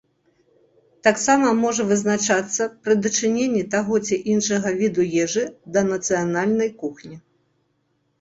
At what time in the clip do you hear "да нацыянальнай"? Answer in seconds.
5.77-6.73